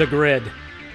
[0.00, 0.50] The grid,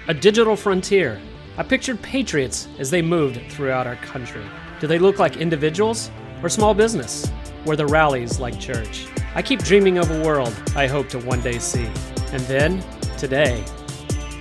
[0.08, 1.20] a digital frontier.
[1.56, 4.42] I pictured patriots as they moved throughout our country.
[4.80, 6.10] Do they look like individuals
[6.42, 7.28] or small business,
[7.62, 9.06] where the rallies like church?
[9.36, 11.88] I keep dreaming of a world I hope to one day see.
[12.32, 12.84] And then,
[13.16, 13.64] today,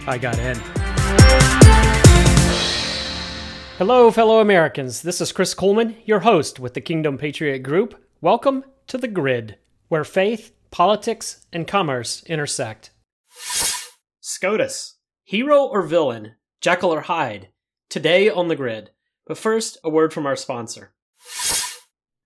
[0.07, 0.57] I got in.
[3.77, 5.03] Hello, fellow Americans.
[5.03, 8.03] This is Chris Kuhlmann, your host with the Kingdom Patriot Group.
[8.19, 9.59] Welcome to The Grid,
[9.89, 12.89] where faith, politics, and commerce intersect.
[14.27, 14.95] SCOTUS.
[15.23, 16.33] Hero or villain?
[16.59, 17.49] Jekyll or Hyde?
[17.89, 18.89] Today on The Grid.
[19.27, 20.95] But first, a word from our sponsor.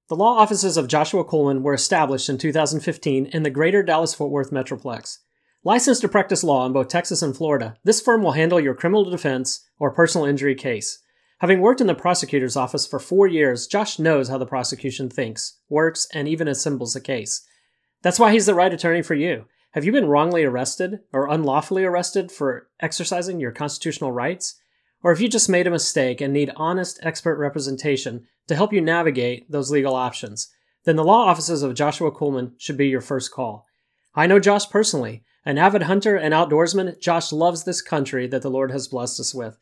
[0.07, 4.31] The law offices of Joshua Kuhlmann were established in 2015 in the greater Dallas Fort
[4.31, 5.17] Worth Metroplex.
[5.65, 9.03] Licensed to practice law in both Texas and Florida, this firm will handle your criminal
[9.03, 11.03] defense or personal injury case.
[11.39, 15.57] Having worked in the prosecutor's office for four years, Josh knows how the prosecution thinks,
[15.67, 17.45] works, and even assembles a case.
[18.03, 19.47] That's why he's the right attorney for you.
[19.73, 24.59] Have you been wrongly arrested or unlawfully arrested for exercising your constitutional rights?
[25.03, 28.81] Or have you just made a mistake and need honest expert representation to help you
[28.81, 30.51] navigate those legal options?
[30.85, 33.67] Then the law offices of Joshua Kuhlmann should be your first call.
[34.15, 35.23] I know Josh personally.
[35.45, 39.35] An avid hunter and outdoorsman, Josh loves this country that the Lord has blessed us
[39.35, 39.59] with.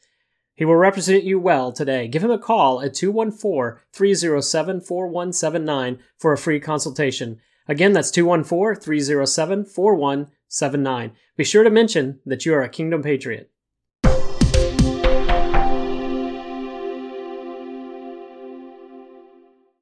[0.56, 2.08] He will represent you well today.
[2.08, 7.42] Give him a call at 214 307 4179 for a free consultation.
[7.70, 11.12] Again, that's 214 307 4179.
[11.36, 13.52] Be sure to mention that you are a Kingdom Patriot.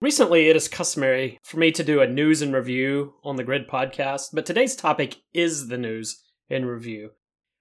[0.01, 3.67] Recently, it is customary for me to do a news and review on the Grid
[3.67, 7.11] podcast, but today's topic is the news and review.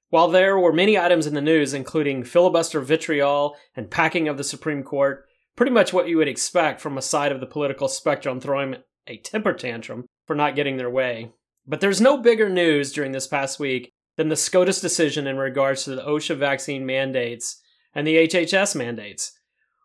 [0.08, 4.44] While there were many items in the news, including filibuster vitriol and packing of the
[4.44, 8.40] Supreme Court, pretty much what you would expect from a side of the political spectrum
[8.40, 11.30] throwing a temper tantrum for not getting their way.
[11.66, 15.84] But there's no bigger news during this past week than the SCOTUS decision in regards
[15.84, 17.60] to the OSHA vaccine mandates
[17.94, 19.32] and the HHS mandates.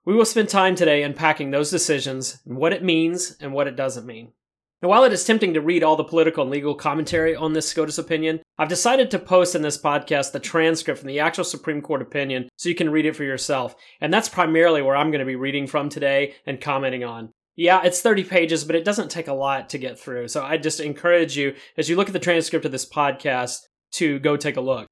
[0.05, 3.75] We will spend time today unpacking those decisions and what it means and what it
[3.75, 4.33] doesn't mean.
[4.81, 7.67] Now, while it is tempting to read all the political and legal commentary on this
[7.67, 11.81] SCOTUS opinion, I've decided to post in this podcast the transcript from the actual Supreme
[11.81, 13.75] Court opinion so you can read it for yourself.
[13.99, 17.33] And that's primarily where I'm going to be reading from today and commenting on.
[17.59, 20.29] Yeah, it's 30 pages, but it doesn't take a lot to get through.
[20.29, 23.63] So I just encourage you, as you look at the transcript of this podcast,
[23.95, 24.87] to go take a look.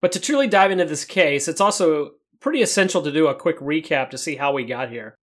[0.00, 3.58] But to truly dive into this case, it's also pretty essential to do a quick
[3.58, 5.16] recap to see how we got here.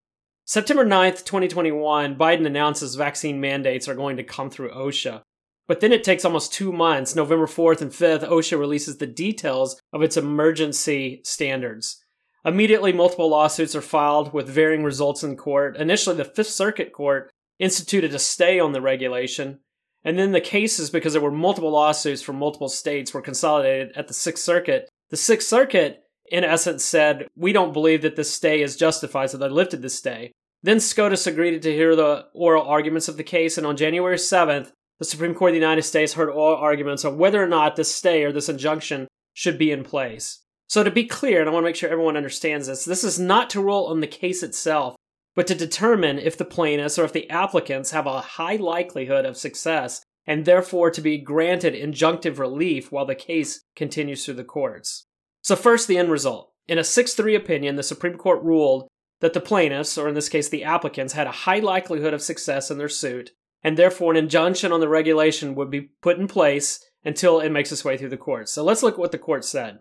[0.44, 5.22] September 9th, 2021, Biden announces vaccine mandates are going to come through OSHA.
[5.66, 7.16] But then it takes almost two months.
[7.16, 12.03] November 4th and 5th, OSHA releases the details of its emergency standards.
[12.44, 15.76] Immediately, multiple lawsuits are filed with varying results in court.
[15.76, 19.60] Initially, the Fifth Circuit Court instituted a stay on the regulation,
[20.04, 24.08] and then the cases, because there were multiple lawsuits from multiple states, were consolidated at
[24.08, 24.90] the Sixth Circuit.
[25.08, 29.38] The Sixth Circuit, in essence, said, We don't believe that this stay is justified, so
[29.38, 30.32] they lifted the stay.
[30.62, 34.72] Then SCOTUS agreed to hear the oral arguments of the case, and on January 7th,
[34.98, 37.94] the Supreme Court of the United States heard oral arguments on whether or not this
[37.94, 40.43] stay or this injunction should be in place.
[40.74, 43.16] So, to be clear, and I want to make sure everyone understands this, this is
[43.16, 44.96] not to rule on the case itself,
[45.36, 49.36] but to determine if the plaintiffs or if the applicants have a high likelihood of
[49.36, 55.06] success and therefore to be granted injunctive relief while the case continues through the courts.
[55.42, 56.50] So, first, the end result.
[56.66, 58.88] In a 6 3 opinion, the Supreme Court ruled
[59.20, 62.68] that the plaintiffs, or in this case the applicants, had a high likelihood of success
[62.68, 63.30] in their suit,
[63.62, 67.70] and therefore an injunction on the regulation would be put in place until it makes
[67.70, 68.50] its way through the courts.
[68.50, 69.78] So, let's look at what the court said.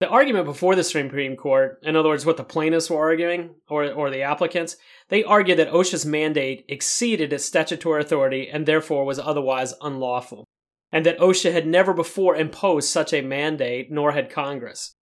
[0.00, 3.90] The argument before the Supreme Court, in other words, what the plaintiffs were arguing, or,
[3.90, 4.76] or the applicants,
[5.08, 10.44] they argued that OSHA's mandate exceeded its statutory authority and therefore was otherwise unlawful,
[10.92, 14.94] and that OSHA had never before imposed such a mandate, nor had Congress.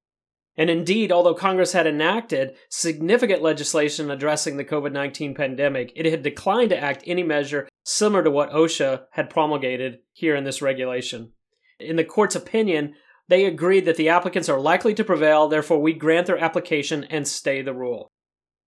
[0.56, 6.22] And indeed, although Congress had enacted significant legislation addressing the COVID 19 pandemic, it had
[6.22, 11.32] declined to act any measure similar to what OSHA had promulgated here in this regulation.
[11.78, 12.94] In the court's opinion,
[13.28, 17.26] they agreed that the applicants are likely to prevail, therefore, we grant their application and
[17.26, 18.08] stay the rule.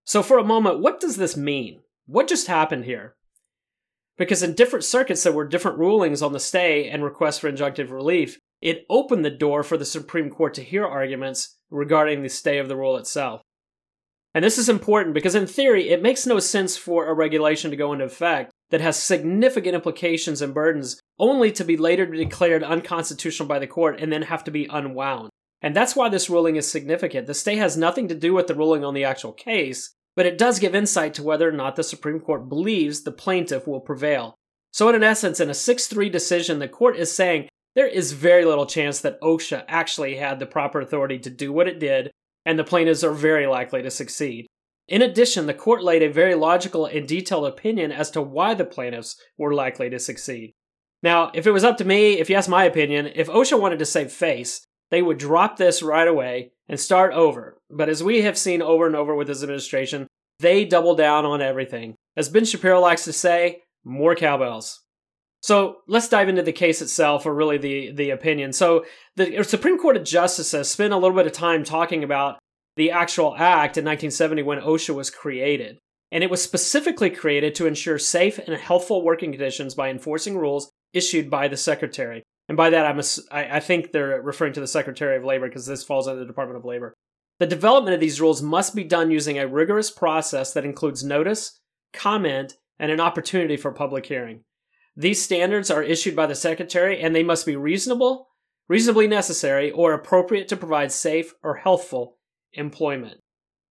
[0.05, 1.81] So, for a moment, what does this mean?
[2.05, 3.15] What just happened here?
[4.17, 7.89] Because in different circuits, there were different rulings on the stay and requests for injunctive
[7.89, 8.37] relief.
[8.61, 12.67] It opened the door for the Supreme Court to hear arguments regarding the stay of
[12.67, 13.41] the rule itself.
[14.33, 17.77] And this is important because, in theory, it makes no sense for a regulation to
[17.77, 23.47] go into effect that has significant implications and burdens only to be later declared unconstitutional
[23.47, 25.29] by the court and then have to be unwound.
[25.61, 27.27] And that's why this ruling is significant.
[27.27, 30.37] The stay has nothing to do with the ruling on the actual case, but it
[30.37, 34.35] does give insight to whether or not the Supreme Court believes the plaintiff will prevail.
[34.71, 38.45] So, in essence, in a 6 3 decision, the court is saying there is very
[38.45, 42.11] little chance that OSHA actually had the proper authority to do what it did,
[42.45, 44.47] and the plaintiffs are very likely to succeed.
[44.89, 48.65] In addition, the court laid a very logical and detailed opinion as to why the
[48.65, 50.51] plaintiffs were likely to succeed.
[51.03, 53.79] Now, if it was up to me, if you ask my opinion, if OSHA wanted
[53.79, 57.57] to save face, they would drop this right away and start over.
[57.69, 60.07] But as we have seen over and over with this administration,
[60.39, 61.93] they double down on everything.
[62.17, 64.81] As Ben Shapiro likes to say, more cowbells.
[65.41, 68.53] So let's dive into the case itself, or really the, the opinion.
[68.53, 72.39] So the Supreme Court of Justices spent a little bit of time talking about
[72.79, 75.77] the actual act in 1970 when OSHA was created.
[76.13, 80.71] And it was specifically created to ensure safe and healthful working conditions by enforcing rules
[80.93, 82.23] issued by the Secretary.
[82.47, 86.07] And by that, I'm think they're referring to the Secretary of Labor because this falls
[86.07, 86.93] under the Department of Labor.
[87.39, 91.59] The development of these rules must be done using a rigorous process that includes notice,
[91.91, 94.45] comment, and an opportunity for public hearing.
[94.95, 98.29] These standards are issued by the Secretary and they must be reasonable,
[98.69, 102.15] reasonably necessary, or appropriate to provide safe or healthful
[102.53, 103.19] employment.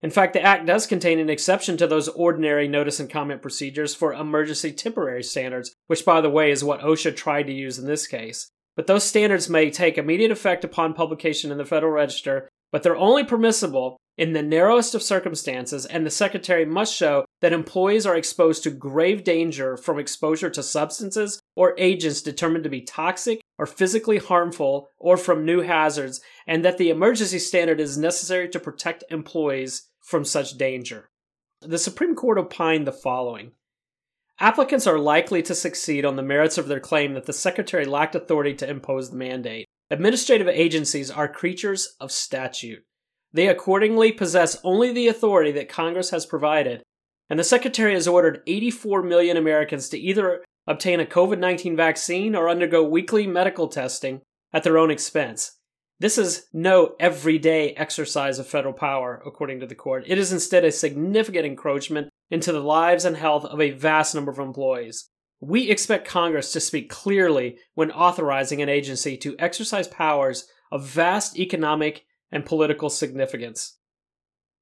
[0.02, 3.94] In fact, the Act does contain an exception to those ordinary notice and comment procedures
[3.94, 7.86] for emergency temporary standards, which, by the way, is what OSHA tried to use in
[7.86, 8.48] this case.
[8.76, 12.96] But those standards may take immediate effect upon publication in the Federal Register, but they're
[12.96, 18.16] only permissible in the narrowest of circumstances, and the Secretary must show that employees are
[18.16, 23.66] exposed to grave danger from exposure to substances or agents determined to be toxic or
[23.66, 29.04] physically harmful or from new hazards, and that the emergency standard is necessary to protect
[29.10, 31.10] employees from such danger.
[31.60, 33.52] The Supreme Court opined the following
[34.40, 38.14] Applicants are likely to succeed on the merits of their claim that the Secretary lacked
[38.14, 39.66] authority to impose the mandate.
[39.90, 42.84] Administrative agencies are creatures of statute.
[43.32, 46.82] They accordingly possess only the authority that Congress has provided,
[47.28, 52.36] and the Secretary has ordered 84 million Americans to either obtain a COVID 19 vaccine
[52.36, 54.20] or undergo weekly medical testing
[54.52, 55.52] at their own expense.
[55.98, 60.04] This is no everyday exercise of federal power, according to the court.
[60.06, 64.30] It is instead a significant encroachment into the lives and health of a vast number
[64.30, 65.08] of employees.
[65.40, 71.36] We expect Congress to speak clearly when authorizing an agency to exercise powers of vast
[71.38, 73.78] economic and political significance.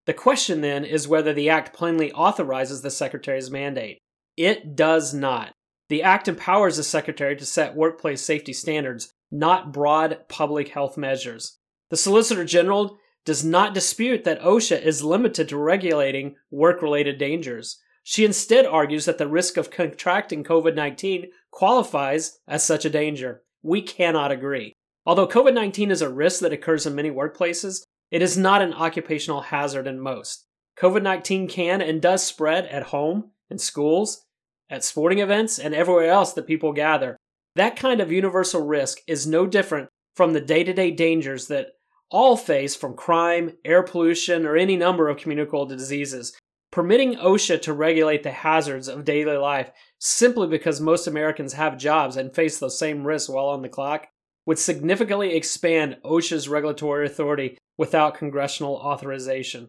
[0.06, 3.99] The question then is whether the Act plainly authorizes the Secretary's mandate.
[4.37, 5.53] It does not.
[5.88, 11.59] The Act empowers the Secretary to set workplace safety standards not broad public health measures.
[11.91, 17.81] The Solicitor General does not dispute that OSHA is limited to regulating work related dangers.
[18.03, 23.43] She instead argues that the risk of contracting COVID 19 qualifies as such a danger.
[23.62, 24.73] We cannot agree.
[25.05, 28.75] Although COVID 19 is a risk that occurs in many workplaces, it is not an
[28.75, 30.47] occupational hazard in most.
[30.79, 34.25] COVID 19 can and does spread at home, in schools,
[34.71, 37.17] at sporting events, and everywhere else that people gather.
[37.55, 41.69] That kind of universal risk is no different from the day to day dangers that
[42.11, 46.37] all face from crime, air pollution, or any number of communicable diseases.
[46.71, 52.17] Permitting OSHA to regulate the hazards of daily life simply because most Americans have jobs
[52.17, 54.09] and face those same risks while on the clock
[54.47, 59.69] would significantly expand OSHA's regulatory authority without congressional authorization.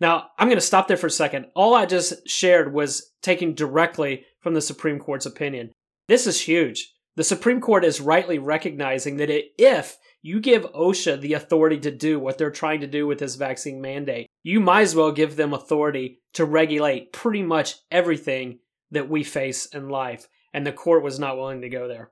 [0.00, 1.46] Now, I'm going to stop there for a second.
[1.54, 5.72] All I just shared was taken directly from the Supreme Court's opinion.
[6.08, 6.92] This is huge.
[7.14, 12.18] The Supreme Court is rightly recognizing that if you give OSHA the authority to do
[12.18, 15.52] what they're trying to do with this vaccine mandate, you might as well give them
[15.52, 18.58] authority to regulate pretty much everything
[18.90, 20.26] that we face in life.
[20.54, 22.10] And the court was not willing to go there.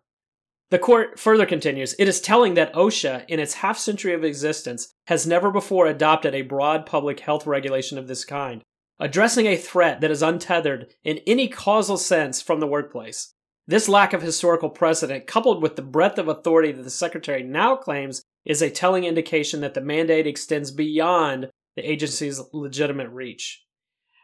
[0.70, 4.92] The court further continues It is telling that OSHA, in its half century of existence,
[5.06, 8.62] has never before adopted a broad public health regulation of this kind,
[9.00, 13.34] addressing a threat that is untethered in any causal sense from the workplace.
[13.66, 17.76] This lack of historical precedent, coupled with the breadth of authority that the Secretary now
[17.76, 23.64] claims, is a telling indication that the mandate extends beyond the agency's legitimate reach.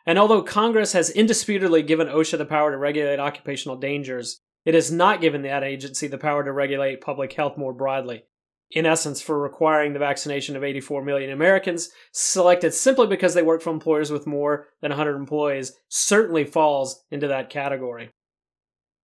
[0.04, 4.90] And although Congress has indisputably given OSHA the power to regulate occupational dangers, it has
[4.90, 8.24] not given that agency the power to regulate public health more broadly.
[8.72, 13.62] In essence, for requiring the vaccination of 84 million Americans, selected simply because they work
[13.62, 18.10] for employers with more than 100 employees, certainly falls into that category.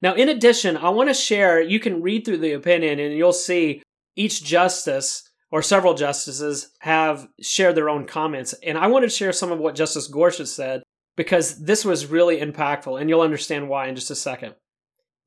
[0.00, 3.32] Now, in addition, I want to share, you can read through the opinion and you'll
[3.32, 3.82] see
[4.16, 8.54] each justice or several justices have shared their own comments.
[8.64, 10.82] And I want to share some of what Justice Gorsuch said
[11.14, 14.54] because this was really impactful, and you'll understand why in just a second.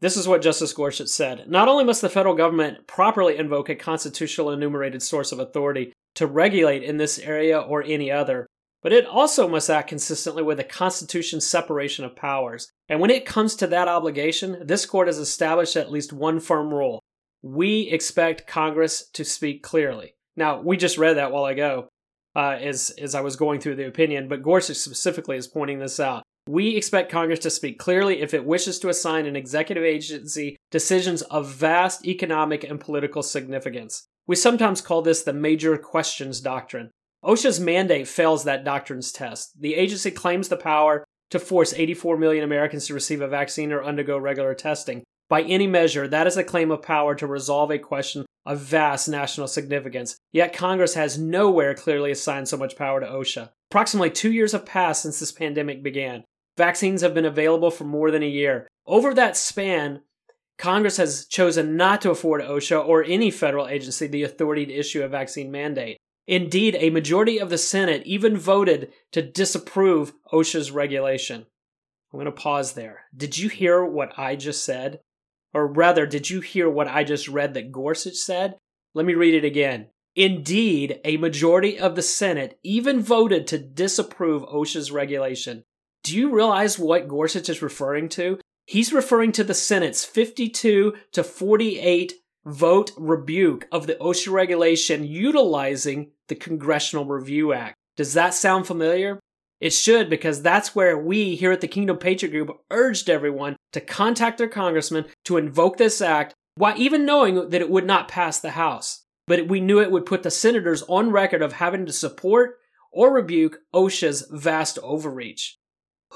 [0.01, 1.49] This is what Justice Gorsuch said.
[1.49, 6.27] Not only must the federal government properly invoke a constitutional enumerated source of authority to
[6.27, 8.45] regulate in this area or any other,
[8.83, 12.69] but it also must act consistently with the Constitution's separation of powers.
[12.87, 16.73] And when it comes to that obligation, this court has established at least one firm
[16.73, 17.01] rule.
[17.45, 20.15] we expect Congress to speak clearly.
[20.35, 21.87] Now, we just read that while ago
[22.35, 25.99] uh, as, as I was going through the opinion, but Gorsuch specifically is pointing this
[25.99, 26.23] out.
[26.47, 31.23] We expect Congress to speak clearly if it wishes to assign an executive agency decisions
[31.23, 34.05] of vast economic and political significance.
[34.27, 36.91] We sometimes call this the major questions doctrine.
[37.23, 39.59] OSHA's mandate fails that doctrine's test.
[39.59, 43.83] The agency claims the power to force 84 million Americans to receive a vaccine or
[43.83, 45.03] undergo regular testing.
[45.27, 49.09] By any measure, that is a claim of power to resolve a question of vast
[49.09, 50.15] national significance.
[50.31, 53.49] Yet Congress has nowhere clearly assigned so much power to OSHA.
[53.71, 56.23] Approximately two years have passed since this pandemic began.
[56.57, 58.67] Vaccines have been available for more than a year.
[58.85, 60.01] Over that span,
[60.57, 65.03] Congress has chosen not to afford OSHA or any federal agency the authority to issue
[65.03, 65.97] a vaccine mandate.
[66.27, 71.45] Indeed, a majority of the Senate even voted to disapprove OSHA's regulation.
[72.11, 73.03] I'm going to pause there.
[73.15, 75.01] Did you hear what I just said?
[75.53, 78.55] Or rather, did you hear what I just read that Gorsuch said?
[78.93, 79.87] Let me read it again.
[80.15, 85.63] Indeed, a majority of the Senate even voted to disapprove OSHA's regulation.
[86.05, 88.39] Do you realize what Gorsuch is referring to?
[88.67, 92.13] He's referring to the Senate's 52 to 48
[92.45, 97.73] vote rebuke of the OSHA regulation utilizing the Congressional Review Act.
[97.97, 99.19] Does that sound familiar?
[99.59, 103.81] It should because that's where we here at the Kingdom Patriot Group urged everyone to
[103.81, 108.39] contact their congressman to invoke this act while even knowing that it would not pass
[108.39, 109.05] the House.
[109.25, 112.59] But we knew it would put the senators on record of having to support
[112.91, 115.57] or rebuke OSHA's vast overreach.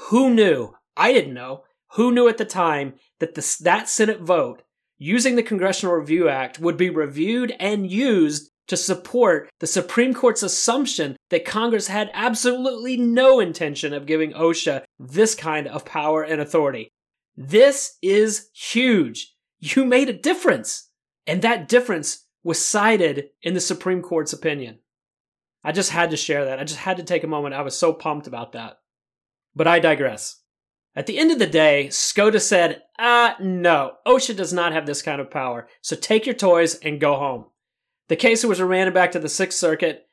[0.08, 0.74] Who knew?
[0.96, 1.64] I didn't know.
[1.92, 4.62] Who knew at the time that the, that Senate vote
[4.98, 10.42] using the Congressional Review Act would be reviewed and used to support the Supreme Court's
[10.42, 16.40] assumption that Congress had absolutely no intention of giving OSHA this kind of power and
[16.40, 16.88] authority.
[17.36, 19.34] This is huge.
[19.58, 20.90] You made a difference.
[21.26, 24.78] And that difference was cited in the Supreme Court's opinion.
[25.64, 26.58] I just had to share that.
[26.58, 27.54] I just had to take a moment.
[27.54, 28.78] I was so pumped about that.
[29.54, 30.40] But I digress.
[30.94, 35.02] At the end of the day, SCOTUS said, ah, no, OSHA does not have this
[35.02, 37.46] kind of power, so take your toys and go home.
[38.08, 40.08] The case was remanded back to the Sixth Circuit,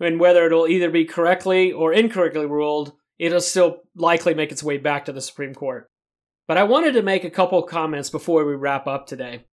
[0.00, 4.78] and whether it'll either be correctly or incorrectly ruled, it'll still likely make its way
[4.78, 5.90] back to the Supreme Court.
[6.48, 9.44] But I wanted to make a couple comments before we wrap up today.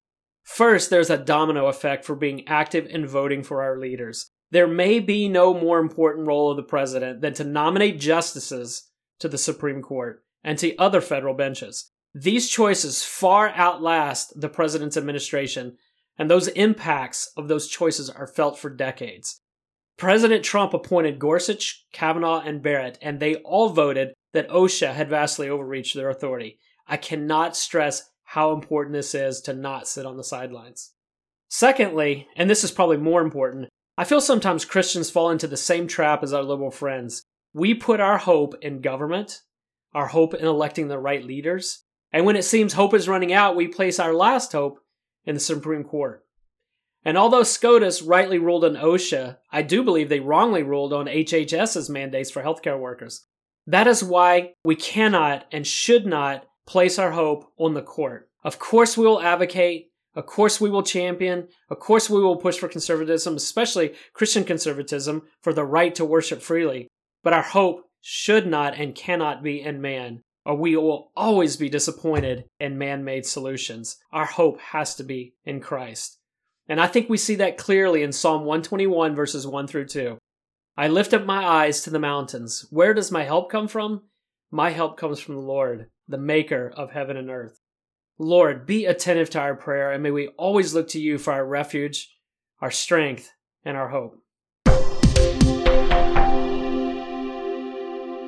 [0.44, 4.32] First, there's a domino effect for being active and voting for our leaders.
[4.52, 8.89] There may be no more important role of the president than to nominate justices
[9.20, 11.92] to the Supreme Court and to other federal benches.
[12.14, 15.78] These choices far outlast the president's administration,
[16.18, 19.42] and those impacts of those choices are felt for decades.
[19.98, 25.50] President Trump appointed Gorsuch, Kavanaugh, and Barrett, and they all voted that OSHA had vastly
[25.50, 26.58] overreached their authority.
[26.88, 30.94] I cannot stress how important this is to not sit on the sidelines.
[31.50, 35.88] Secondly, and this is probably more important, I feel sometimes Christians fall into the same
[35.88, 37.24] trap as our liberal friends.
[37.54, 39.42] We put our hope in government,
[39.94, 43.56] our hope in electing the right leaders, and when it seems hope is running out,
[43.56, 44.80] we place our last hope
[45.26, 46.26] in the Supreme Court.
[47.06, 51.90] And although SCOTUS rightly ruled on OSHA, I do believe they wrongly ruled on HHS's
[51.90, 53.26] mandates for healthcare workers.
[53.66, 58.30] That is why we cannot and should not place our hope on the court.
[58.44, 59.92] Of course, we will advocate.
[60.16, 61.48] Of course, we will champion.
[61.70, 66.42] Of course, we will push for conservatism, especially Christian conservatism, for the right to worship
[66.42, 66.88] freely.
[67.24, 71.70] But our hope should not and cannot be in man, or we will always be
[71.70, 73.98] disappointed in man made solutions.
[74.12, 76.18] Our hope has to be in Christ.
[76.68, 80.18] And I think we see that clearly in Psalm 121, verses 1 through 2.
[80.78, 82.66] I lift up my eyes to the mountains.
[82.70, 84.04] Where does my help come from?
[84.52, 87.60] My help comes from the Lord, the maker of heaven and earth.
[88.18, 91.46] Lord, be attentive to our prayer, and may we always look to you for our
[91.46, 92.16] refuge,
[92.62, 93.32] our strength,
[93.66, 94.19] and our hope.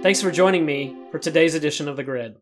[0.02, 2.38] Thanks for joining me for today's edition of The Grid.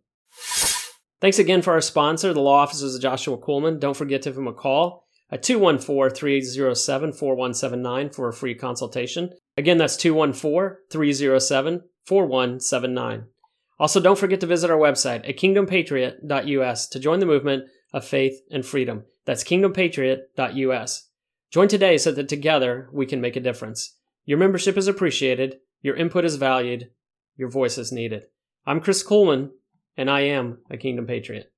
[1.19, 3.81] Thanks again for our sponsor, the law offices of Joshua Kuhlmann.
[3.81, 9.31] Don't forget to give him a call at 214 307 4179 for a free consultation.
[9.57, 13.25] Again, that's 214 307 4179.
[13.77, 18.39] Also, don't forget to visit our website at kingdompatriot.us to join the movement of faith
[18.49, 19.03] and freedom.
[19.25, 21.09] That's kingdompatriot.us.
[21.51, 23.97] Join today so that together we can make a difference.
[24.23, 26.91] Your membership is appreciated, your input is valued,
[27.39, 28.23] your voice is needed.
[28.65, 29.51] I'm Chris Kuhlmann,
[29.95, 31.49] and I am a Kingdom Patriot.